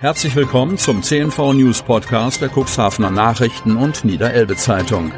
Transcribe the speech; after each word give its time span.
Herzlich 0.00 0.34
willkommen 0.34 0.78
zum 0.78 1.02
CNV 1.02 1.52
News 1.52 1.82
Podcast 1.82 2.40
der 2.40 2.48
Cuxhavener 2.48 3.10
Nachrichten 3.10 3.76
und 3.76 4.02
Niederelbe 4.02 4.56
Zeitung. 4.56 5.12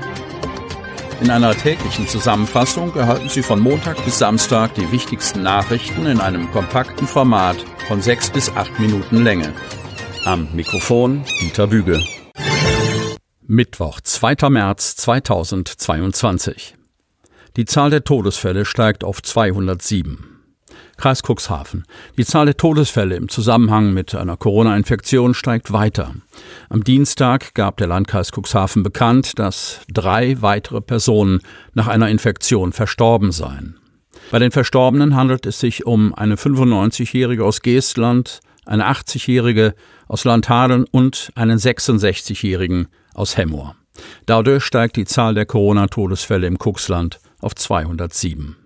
In 1.20 1.30
einer 1.30 1.54
täglichen 1.54 2.08
Zusammenfassung 2.08 2.92
erhalten 2.96 3.28
Sie 3.28 3.44
von 3.44 3.60
Montag 3.60 4.04
bis 4.04 4.18
Samstag 4.18 4.74
die 4.74 4.90
wichtigsten 4.90 5.44
Nachrichten 5.44 6.06
in 6.06 6.20
einem 6.20 6.50
kompakten 6.50 7.06
Format 7.06 7.58
von 7.86 8.02
sechs 8.02 8.28
bis 8.28 8.50
acht 8.56 8.76
Minuten 8.80 9.22
Länge. 9.22 9.54
Am 10.24 10.48
Mikrofon 10.52 11.22
Dieter 11.40 11.68
Büge. 11.68 12.02
Mittwoch, 13.46 14.00
2. 14.00 14.50
März 14.50 14.96
2022. 14.96 16.74
Die 17.56 17.66
Zahl 17.66 17.90
der 17.90 18.02
Todesfälle 18.02 18.64
steigt 18.64 19.04
auf 19.04 19.22
207. 19.22 20.31
Kreis 20.96 21.22
Cuxhaven. 21.22 21.84
Die 22.16 22.24
Zahl 22.24 22.46
der 22.46 22.56
Todesfälle 22.56 23.16
im 23.16 23.28
Zusammenhang 23.28 23.92
mit 23.92 24.14
einer 24.14 24.36
Corona-Infektion 24.36 25.34
steigt 25.34 25.72
weiter. 25.72 26.14
Am 26.68 26.84
Dienstag 26.84 27.54
gab 27.54 27.76
der 27.76 27.86
Landkreis 27.86 28.30
Cuxhaven 28.30 28.82
bekannt, 28.82 29.38
dass 29.38 29.80
drei 29.92 30.40
weitere 30.40 30.80
Personen 30.80 31.40
nach 31.74 31.88
einer 31.88 32.08
Infektion 32.08 32.72
verstorben 32.72 33.32
seien. 33.32 33.76
Bei 34.30 34.38
den 34.38 34.50
Verstorbenen 34.50 35.16
handelt 35.16 35.46
es 35.46 35.60
sich 35.60 35.84
um 35.84 36.14
eine 36.14 36.36
95-Jährige 36.36 37.44
aus 37.44 37.62
Geestland, 37.62 38.40
eine 38.64 38.88
80-Jährige 38.88 39.74
aus 40.08 40.24
Landhadeln 40.24 40.84
und 40.90 41.32
einen 41.34 41.58
66-Jährigen 41.58 42.88
aus 43.14 43.36
Hemmoor. 43.36 43.74
Dadurch 44.26 44.64
steigt 44.64 44.96
die 44.96 45.04
Zahl 45.04 45.34
der 45.34 45.46
Corona-Todesfälle 45.46 46.46
im 46.46 46.58
Cuxland 46.58 47.20
auf 47.40 47.54
207. 47.54 48.56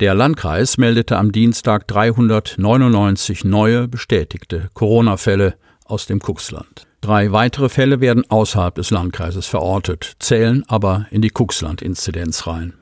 Der 0.00 0.14
Landkreis 0.14 0.76
meldete 0.76 1.16
am 1.16 1.32
Dienstag 1.32 1.88
399 1.88 3.46
neue 3.46 3.88
bestätigte 3.88 4.68
Corona-Fälle 4.74 5.54
aus 5.86 6.04
dem 6.04 6.20
Kuxland. 6.20 6.86
Drei 7.00 7.32
weitere 7.32 7.70
Fälle 7.70 8.02
werden 8.02 8.24
außerhalb 8.28 8.74
des 8.74 8.90
Landkreises 8.90 9.46
verortet, 9.46 10.12
zählen 10.18 10.62
aber 10.68 11.06
in 11.10 11.22
die 11.22 11.30
Kuxland-Inzidenz 11.30 12.46
rein. 12.46 12.74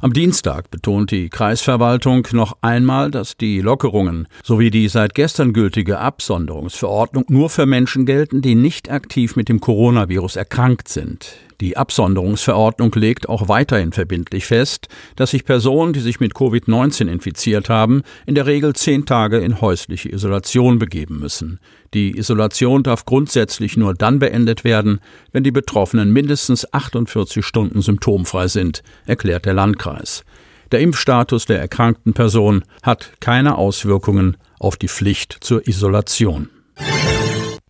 Am 0.00 0.12
Dienstag 0.12 0.70
betont 0.70 1.10
die 1.10 1.28
Kreisverwaltung 1.28 2.26
noch 2.32 2.56
einmal, 2.60 3.10
dass 3.10 3.36
die 3.36 3.60
Lockerungen 3.60 4.28
sowie 4.42 4.70
die 4.70 4.88
seit 4.88 5.14
gestern 5.14 5.52
gültige 5.52 5.98
Absonderungsverordnung 5.98 7.24
nur 7.28 7.50
für 7.50 7.66
Menschen 7.66 8.06
gelten, 8.06 8.42
die 8.42 8.54
nicht 8.54 8.90
aktiv 8.90 9.36
mit 9.36 9.48
dem 9.48 9.60
Coronavirus 9.60 10.36
erkrankt 10.36 10.88
sind. 10.88 11.36
Die 11.60 11.76
Absonderungsverordnung 11.76 12.92
legt 12.94 13.28
auch 13.28 13.48
weiterhin 13.48 13.92
verbindlich 13.92 14.44
fest, 14.46 14.88
dass 15.16 15.30
sich 15.30 15.44
Personen, 15.44 15.94
die 15.94 16.00
sich 16.00 16.20
mit 16.20 16.34
Covid-19 16.34 17.08
infiziert 17.08 17.70
haben, 17.70 18.02
in 18.26 18.34
der 18.34 18.46
Regel 18.46 18.74
zehn 18.74 19.06
Tage 19.06 19.38
in 19.38 19.60
häusliche 19.62 20.10
Isolation 20.12 20.78
begeben 20.78 21.18
müssen. 21.18 21.58
Die 21.94 22.18
Isolation 22.18 22.82
darf 22.82 23.06
grundsätzlich 23.06 23.76
nur 23.78 23.94
dann 23.94 24.18
beendet 24.18 24.64
werden, 24.64 25.00
wenn 25.32 25.44
die 25.44 25.50
Betroffenen 25.50 26.12
mindestens 26.12 26.70
48 26.74 27.44
Stunden 27.44 27.80
symptomfrei 27.80 28.48
sind, 28.48 28.82
erklärt 29.06 29.46
der 29.46 29.54
Landkreis. 29.54 30.24
Der 30.72 30.80
Impfstatus 30.80 31.46
der 31.46 31.60
erkrankten 31.60 32.12
Person 32.12 32.64
hat 32.82 33.12
keine 33.20 33.56
Auswirkungen 33.56 34.36
auf 34.58 34.76
die 34.76 34.88
Pflicht 34.88 35.38
zur 35.40 35.66
Isolation. 35.66 36.50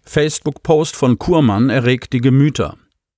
Facebook-Post 0.04 0.96
von 0.96 1.18
Kurmann 1.18 1.68
erregt 1.68 2.12
die 2.12 2.20
Gemüter. 2.20 2.76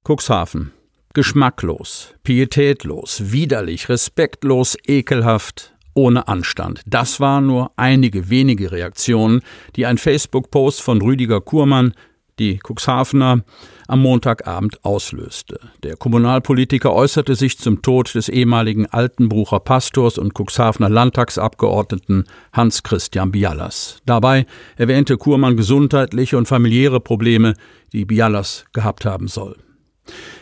Cuxhaven. 0.08 0.72
Geschmacklos, 1.12 2.14
pietätlos, 2.22 3.30
widerlich, 3.30 3.90
respektlos, 3.90 4.74
ekelhaft, 4.86 5.74
ohne 5.92 6.28
Anstand. 6.28 6.80
Das 6.86 7.20
waren 7.20 7.46
nur 7.46 7.72
einige 7.76 8.30
wenige 8.30 8.72
Reaktionen, 8.72 9.42
die 9.76 9.84
ein 9.84 9.98
Facebook-Post 9.98 10.80
von 10.80 11.02
Rüdiger 11.02 11.42
Kurmann, 11.42 11.92
die 12.38 12.58
Cuxhavener, 12.66 13.44
am 13.86 14.00
Montagabend 14.00 14.82
auslöste. 14.82 15.60
Der 15.82 15.96
Kommunalpolitiker 15.96 16.94
äußerte 16.94 17.34
sich 17.34 17.58
zum 17.58 17.82
Tod 17.82 18.14
des 18.14 18.30
ehemaligen 18.30 18.86
Altenbrucher 18.86 19.60
Pastors 19.60 20.16
und 20.16 20.32
Cuxhavener 20.32 20.88
Landtagsabgeordneten 20.88 22.24
Hans-Christian 22.54 23.30
Bialas. 23.30 24.00
Dabei 24.06 24.46
erwähnte 24.76 25.18
Kurmann 25.18 25.58
gesundheitliche 25.58 26.38
und 26.38 26.48
familiäre 26.48 26.98
Probleme, 26.98 27.52
die 27.92 28.06
Bialas 28.06 28.64
gehabt 28.72 29.04
haben 29.04 29.28
soll. 29.28 29.56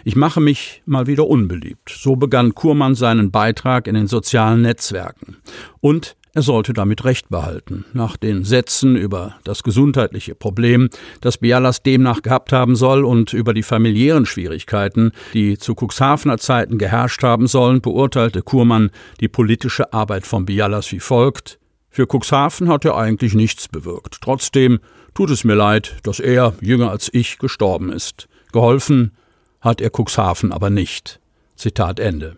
Ich 0.05 0.17
mache 0.17 0.41
mich 0.41 0.83
mal 0.87 1.07
wieder 1.07 1.27
unbeliebt. 1.27 1.91
So 1.91 2.17
begann 2.17 2.55
Kurmann 2.55 2.95
seinen 2.95 3.31
Beitrag 3.31 3.87
in 3.87 3.95
den 3.95 4.07
sozialen 4.07 4.63
Netzwerken. 4.63 5.37
Und 5.81 6.17
er 6.37 6.43
sollte 6.43 6.75
damit 6.75 7.07
Recht 7.07 7.31
behalten. 7.31 7.87
Nach 7.95 8.19
den 8.19 8.45
Sätzen 8.45 8.95
über 8.95 9.37
das 9.45 9.63
gesundheitliche 9.63 10.35
Problem, 10.35 10.91
das 11.23 11.39
Bialas 11.39 11.83
demnach 11.83 12.21
gehabt 12.21 12.53
haben 12.53 12.77
soll 12.77 13.07
und 13.07 13.33
über 13.33 13.55
die 13.55 13.63
familiären 13.63 14.27
Schwierigkeiten, 14.27 15.13
die 15.33 15.57
zu 15.57 15.75
Cuxhavener 15.75 16.37
Zeiten 16.37 16.77
geherrscht 16.77 17.23
haben 17.23 17.47
sollen, 17.47 17.81
beurteilte 17.81 18.43
Kurmann 18.43 18.91
die 19.21 19.29
politische 19.29 19.95
Arbeit 19.95 20.27
von 20.27 20.45
Bialas 20.45 20.93
wie 20.93 21.01
folgt. 21.01 21.59
Für 21.89 22.07
Cuxhaven 22.07 22.69
hat 22.69 22.85
er 22.85 22.99
eigentlich 22.99 23.33
nichts 23.33 23.69
bewirkt. 23.69 24.19
Trotzdem 24.21 24.81
tut 25.15 25.31
es 25.31 25.43
mir 25.43 25.55
leid, 25.55 25.97
dass 26.03 26.21
er, 26.21 26.53
jünger 26.61 26.91
als 26.91 27.09
ich, 27.11 27.39
gestorben 27.39 27.91
ist. 27.91 28.29
Geholfen 28.53 29.13
hat 29.67 29.83
er 29.83 29.91
Cuxhaven 29.91 30.53
aber 30.53 30.71
nicht. 30.71 31.21
Zitat 31.57 32.01
Ende. 32.01 32.37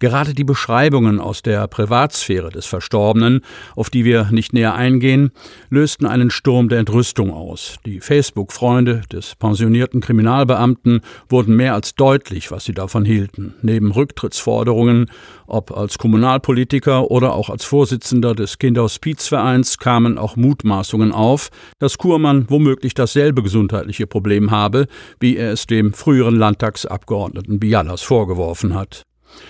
Gerade 0.00 0.32
die 0.32 0.44
Beschreibungen 0.44 1.20
aus 1.20 1.42
der 1.42 1.68
Privatsphäre 1.68 2.48
des 2.48 2.64
Verstorbenen, 2.64 3.42
auf 3.76 3.90
die 3.90 4.06
wir 4.06 4.30
nicht 4.30 4.54
näher 4.54 4.74
eingehen, 4.74 5.30
lösten 5.68 6.06
einen 6.06 6.30
Sturm 6.30 6.70
der 6.70 6.78
Entrüstung 6.78 7.30
aus. 7.34 7.76
Die 7.84 8.00
Facebook-Freunde 8.00 9.02
des 9.12 9.34
pensionierten 9.34 10.00
Kriminalbeamten 10.00 11.02
wurden 11.28 11.54
mehr 11.54 11.74
als 11.74 11.96
deutlich, 11.96 12.50
was 12.50 12.64
sie 12.64 12.72
davon 12.72 13.04
hielten. 13.04 13.54
Neben 13.60 13.92
Rücktrittsforderungen, 13.92 15.10
ob 15.46 15.76
als 15.76 15.98
Kommunalpolitiker 15.98 17.10
oder 17.10 17.34
auch 17.34 17.50
als 17.50 17.66
Vorsitzender 17.66 18.34
des 18.34 18.56
Kinderhospizvereins, 18.58 19.76
kamen 19.76 20.16
auch 20.16 20.34
Mutmaßungen 20.34 21.12
auf, 21.12 21.50
dass 21.78 21.98
Kurmann 21.98 22.46
womöglich 22.48 22.94
dasselbe 22.94 23.42
gesundheitliche 23.42 24.06
Problem 24.06 24.50
habe, 24.50 24.86
wie 25.18 25.36
er 25.36 25.52
es 25.52 25.66
dem 25.66 25.92
früheren 25.92 26.36
Landtagsabgeordneten 26.36 27.60
Bialas 27.60 28.00
vorgeworfen 28.00 28.74
hat. 28.74 29.04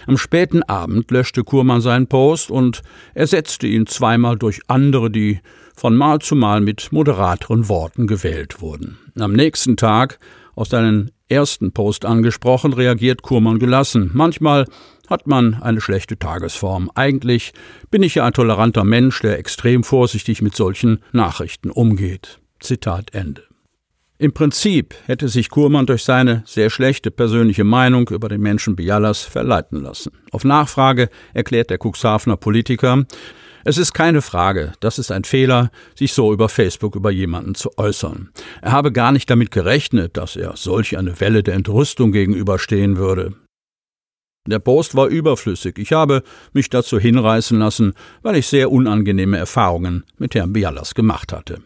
Am 0.06 0.16
späten 0.16 0.62
Abend 0.62 1.10
löschte 1.10 1.44
Kurmann 1.44 1.80
seinen 1.80 2.06
Post 2.06 2.50
und 2.50 2.82
ersetzte 3.14 3.66
ihn 3.66 3.86
zweimal 3.86 4.36
durch 4.36 4.60
andere, 4.68 5.10
die 5.10 5.40
von 5.74 5.96
Mal 5.96 6.18
zu 6.18 6.36
Mal 6.36 6.60
mit 6.60 6.92
moderateren 6.92 7.68
Worten 7.68 8.06
gewählt 8.06 8.60
wurden. 8.60 8.98
Am 9.18 9.32
nächsten 9.32 9.76
Tag, 9.76 10.18
aus 10.54 10.70
seinen 10.70 11.10
ersten 11.28 11.72
Post 11.72 12.04
angesprochen, 12.04 12.72
reagiert 12.72 13.22
Kurmann 13.22 13.58
gelassen. 13.58 14.10
Manchmal 14.12 14.66
hat 15.08 15.26
man 15.26 15.54
eine 15.54 15.80
schlechte 15.80 16.18
Tagesform. 16.18 16.90
Eigentlich 16.94 17.52
bin 17.90 18.02
ich 18.02 18.16
ja 18.16 18.24
ein 18.24 18.32
toleranter 18.32 18.84
Mensch, 18.84 19.20
der 19.20 19.38
extrem 19.38 19.84
vorsichtig 19.84 20.42
mit 20.42 20.54
solchen 20.54 21.02
Nachrichten 21.12 21.70
umgeht. 21.70 22.40
Zitat 22.60 23.14
Ende. 23.14 23.42
Im 24.20 24.34
Prinzip 24.34 24.94
hätte 25.06 25.28
sich 25.28 25.48
Kurmann 25.48 25.86
durch 25.86 26.04
seine 26.04 26.42
sehr 26.44 26.68
schlechte 26.68 27.10
persönliche 27.10 27.64
Meinung 27.64 28.06
über 28.10 28.28
den 28.28 28.42
Menschen 28.42 28.76
Bialas 28.76 29.22
verleiten 29.22 29.80
lassen. 29.80 30.12
Auf 30.30 30.44
Nachfrage 30.44 31.08
erklärt 31.32 31.70
der 31.70 31.78
Cuxhavener 31.82 32.36
Politiker, 32.36 33.06
es 33.64 33.78
ist 33.78 33.94
keine 33.94 34.20
Frage, 34.20 34.72
das 34.80 34.98
ist 34.98 35.10
ein 35.10 35.24
Fehler, 35.24 35.70
sich 35.94 36.12
so 36.12 36.34
über 36.34 36.50
Facebook 36.50 36.96
über 36.96 37.10
jemanden 37.10 37.54
zu 37.54 37.70
äußern. 37.78 38.28
Er 38.60 38.72
habe 38.72 38.92
gar 38.92 39.10
nicht 39.10 39.30
damit 39.30 39.50
gerechnet, 39.50 40.18
dass 40.18 40.36
er 40.36 40.54
solch 40.54 40.98
eine 40.98 41.18
Welle 41.18 41.42
der 41.42 41.54
Entrüstung 41.54 42.12
gegenüberstehen 42.12 42.98
würde. 42.98 43.32
Der 44.46 44.58
Post 44.58 44.94
war 44.94 45.06
überflüssig. 45.06 45.78
Ich 45.78 45.92
habe 45.92 46.22
mich 46.52 46.68
dazu 46.68 46.98
hinreißen 46.98 47.58
lassen, 47.58 47.94
weil 48.20 48.36
ich 48.36 48.48
sehr 48.48 48.70
unangenehme 48.70 49.38
Erfahrungen 49.38 50.04
mit 50.18 50.34
Herrn 50.34 50.52
Bialas 50.52 50.94
gemacht 50.94 51.32
hatte. 51.32 51.62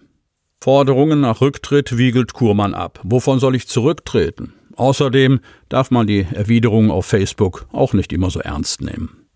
Forderungen 0.65 1.21
nach 1.21 1.43
Rücktritt 1.43 1.99
wiegelt 1.99 2.33
Kurmann 2.33 2.73
ab. 2.73 2.99
Wovon 3.03 3.39
soll 3.39 3.55
ich 3.55 3.69
zurücktreten? 3.69 4.55
Außerdem 4.77 5.41
darf 5.69 5.91
man 5.91 6.07
die 6.07 6.27
Erwiderungen 6.33 6.91
auf 6.91 7.05
Facebook 7.05 7.67
auch 7.71 7.93
nicht 7.93 8.15
immer 8.15 8.31
so 8.31 8.41
ernst 8.41 8.81
nehmen. 8.81 9.27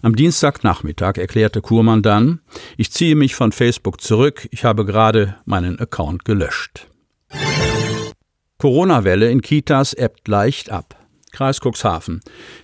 Am 0.00 0.14
Dienstagnachmittag 0.14 1.16
erklärte 1.16 1.60
Kurmann 1.60 2.02
dann, 2.02 2.38
ich 2.76 2.92
ziehe 2.92 3.16
mich 3.16 3.34
von 3.34 3.50
Facebook 3.50 4.00
zurück, 4.00 4.46
ich 4.52 4.64
habe 4.64 4.84
gerade 4.84 5.34
meinen 5.44 5.80
Account 5.80 6.24
gelöscht. 6.24 6.86
Corona-Welle 8.58 9.32
in 9.32 9.42
Kitas 9.42 9.92
ebbt 9.92 10.28
leicht 10.28 10.70
ab. 10.70 10.94
Kreis 11.32 11.58
Cuxhaven. 11.60 12.20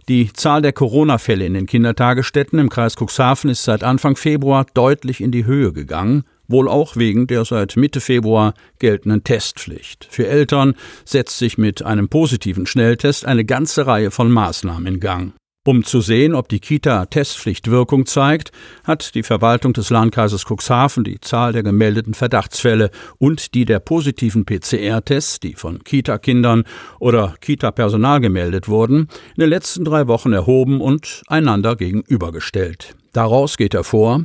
Die 0.09 0.33
Zahl 0.33 0.63
der 0.63 0.73
Corona-Fälle 0.73 1.45
in 1.45 1.55
den 1.55 1.67
Kindertagesstätten 1.67 2.61
im 2.61 2.71
Kreis 2.71 2.95
Cuxhaven 2.95 3.51
ist 3.51 3.65
seit 3.65 3.83
Anfang 3.83 4.15
Februar 4.15 4.65
deutlich 4.75 5.21
in 5.21 5.33
die 5.33 5.45
Höhe 5.45 5.73
gegangen 5.73 6.23
wohl 6.51 6.69
auch 6.69 6.97
wegen 6.97 7.27
der 7.27 7.45
seit 7.45 7.77
Mitte 7.77 8.01
Februar 8.01 8.55
geltenden 8.79 9.25
Testpflicht. 9.25 10.07
Für 10.11 10.27
Eltern 10.27 10.75
setzt 11.05 11.39
sich 11.39 11.59
mit 11.59 11.83
einem 11.83 12.09
positiven 12.09 12.67
Schnelltest 12.67 13.25
eine 13.25 13.45
ganze 13.45 13.87
Reihe 13.87 14.11
von 14.11 14.31
Maßnahmen 14.31 14.87
in 14.87 15.01
Gang. 15.01 15.33
Um 15.67 15.85
zu 15.85 16.01
sehen, 16.01 16.35
ob 16.35 16.49
die 16.49 16.59
Kita-Testpflicht 16.59 17.71
Wirkung 17.71 18.07
zeigt, 18.07 18.51
hat 18.83 19.15
die 19.15 19.23
Verwaltung 19.23 19.75
des 19.75 19.91
Landkreises 19.91 20.47
Cuxhaven 20.47 21.05
die 21.05 21.21
Zahl 21.21 21.53
der 21.53 21.63
gemeldeten 21.63 22.15
Verdachtsfälle 22.15 22.91
und 23.19 23.53
die 23.53 23.67
der 23.67 23.79
positiven 23.79 24.47
PCR-Tests, 24.47 25.39
die 25.39 25.53
von 25.53 25.85
Kita-Kindern 25.85 26.65
oder 26.99 27.35
Kita-Personal 27.43 28.21
gemeldet 28.21 28.69
wurden, 28.69 29.09
in 29.37 29.41
den 29.41 29.51
letzten 29.51 29.85
drei 29.85 30.09
Wochen 30.09 30.33
erhoben 30.33 30.81
und 30.81 31.23
einander 31.27 31.77
gegenübergestellt. 31.77 32.97
Daraus 33.13 33.59
geht 33.59 33.75
hervor, 33.75 34.25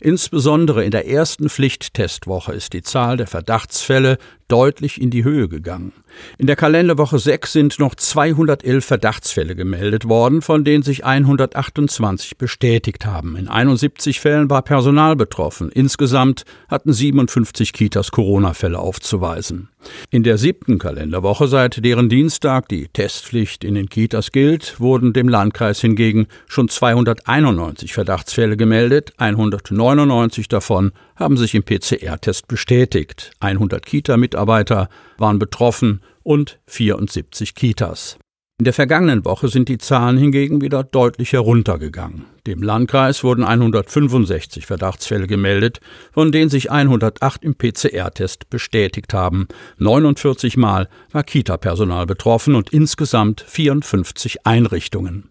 Insbesondere 0.00 0.84
in 0.84 0.90
der 0.90 1.08
ersten 1.08 1.48
Pflichttestwoche 1.48 2.52
ist 2.52 2.72
die 2.72 2.82
Zahl 2.82 3.16
der 3.16 3.26
Verdachtsfälle 3.26 4.18
deutlich 4.50 5.00
in 5.00 5.10
die 5.10 5.24
Höhe 5.24 5.48
gegangen. 5.48 5.92
In 6.38 6.46
der 6.46 6.56
Kalenderwoche 6.56 7.18
6 7.18 7.52
sind 7.52 7.78
noch 7.78 7.94
211 7.94 8.84
Verdachtsfälle 8.84 9.54
gemeldet 9.54 10.08
worden, 10.08 10.42
von 10.42 10.64
denen 10.64 10.82
sich 10.82 11.04
128 11.04 12.36
bestätigt 12.36 13.06
haben. 13.06 13.36
In 13.36 13.48
71 13.48 14.20
Fällen 14.20 14.50
war 14.50 14.62
Personal 14.62 15.16
betroffen. 15.16 15.70
Insgesamt 15.70 16.44
hatten 16.68 16.92
57 16.92 17.72
Kitas 17.72 18.10
Corona-Fälle 18.10 18.78
aufzuweisen. 18.78 19.68
In 20.10 20.24
der 20.24 20.36
siebten 20.36 20.78
Kalenderwoche, 20.78 21.48
seit 21.48 21.82
deren 21.84 22.10
Dienstag 22.10 22.68
die 22.68 22.88
Testpflicht 22.88 23.64
in 23.64 23.74
den 23.74 23.88
Kitas 23.88 24.30
gilt, 24.30 24.78
wurden 24.78 25.14
dem 25.14 25.28
Landkreis 25.28 25.80
hingegen 25.80 26.26
schon 26.48 26.68
291 26.68 27.94
Verdachtsfälle 27.94 28.58
gemeldet. 28.58 29.14
199 29.16 30.48
davon 30.48 30.92
haben 31.16 31.36
sich 31.36 31.54
im 31.54 31.62
PCR-Test 31.62 32.46
bestätigt. 32.46 33.30
100 33.40 33.86
Kita-Mitarbeiter 33.86 34.39
waren 34.46 35.38
betroffen 35.38 36.00
und 36.22 36.58
74 36.66 37.54
Kitas. 37.54 38.18
In 38.60 38.64
der 38.64 38.74
vergangenen 38.74 39.24
Woche 39.24 39.48
sind 39.48 39.70
die 39.70 39.78
Zahlen 39.78 40.18
hingegen 40.18 40.60
wieder 40.60 40.84
deutlich 40.84 41.32
heruntergegangen. 41.32 42.26
Dem 42.46 42.62
Landkreis 42.62 43.24
wurden 43.24 43.42
165 43.42 44.66
Verdachtsfälle 44.66 45.26
gemeldet, 45.26 45.80
von 46.12 46.30
denen 46.30 46.50
sich 46.50 46.70
108 46.70 47.42
im 47.42 47.54
PCR-Test 47.54 48.50
bestätigt 48.50 49.14
haben. 49.14 49.48
49 49.78 50.58
Mal 50.58 50.90
war 51.10 51.22
Kita-Personal 51.22 52.04
betroffen 52.04 52.54
und 52.54 52.68
insgesamt 52.68 53.40
54 53.40 54.46
Einrichtungen. 54.46 55.30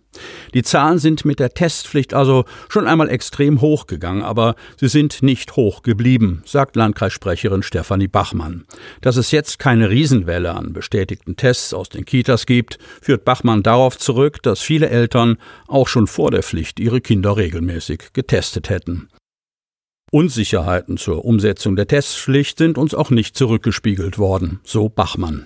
Die 0.54 0.64
Zahlen 0.64 1.00
sind 1.00 1.26
mit 1.26 1.40
der 1.40 1.54
Testpflicht 1.54 2.14
also 2.14 2.46
schon 2.70 2.88
einmal 2.88 3.10
extrem 3.10 3.62
hoch 3.62 3.88
gegangen, 3.88 4.22
aber 4.22 4.56
sie 4.78 4.88
sind 4.88 5.22
nicht 5.22 5.56
hoch 5.56 5.84
geblieben, 5.84 6.42
sagt 6.46 6.76
Landkreissprecherin 6.76 7.64
Stefanie 7.64 8.08
Bachmann. 8.08 8.66
Dass 9.02 9.18
es 9.18 9.32
jetzt 9.32 9.60
keine 9.60 9.90
Riesenwelle 9.90 10.54
an 10.54 10.74
bestätigten 10.74 11.36
Tests 11.36 11.74
aus 11.74 11.90
den 11.90 12.06
Kitas 12.06 12.46
gibt, 12.46 12.80
führt 13.02 13.26
Bachmann 13.26 13.64
darauf 13.64 13.98
zurück, 13.98 14.42
dass 14.44 14.62
viele 14.62 14.90
Eltern 14.90 15.38
auch 15.68 15.88
schon 15.88 16.08
vor 16.08 16.32
der 16.32 16.44
Pflicht 16.44 16.80
ihre 16.80 17.02
Kinder 17.02 17.38
regelmäßig 17.38 18.14
getestet 18.14 18.70
hätten. 18.70 19.10
Unsicherheiten 20.12 20.98
zur 20.98 21.24
Umsetzung 21.24 21.76
der 21.76 21.88
Testpflicht 21.88 22.58
sind 22.58 22.78
uns 22.78 22.96
auch 22.96 23.12
nicht 23.12 23.38
zurückgespiegelt 23.38 24.18
worden, 24.18 24.60
so 24.64 24.90
Bachmann. 24.90 25.46